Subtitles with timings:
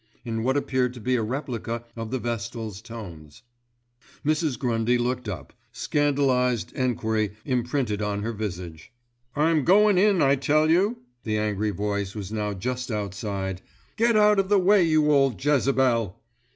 [0.25, 3.43] in what appeared to be a replica of the Vestal's tones.
[4.25, 4.57] Mrs.
[4.57, 8.91] Grundy looked up, scandalised enquiry imprinted on her visage.
[9.35, 13.61] "I'm goin' in, I tell you," the angry voice was now just outside.
[13.95, 16.19] "Get out of the way, you old Jezebel!